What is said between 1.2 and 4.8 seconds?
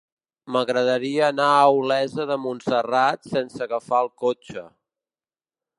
anar a Olesa de Montserrat sense agafar el cotxe.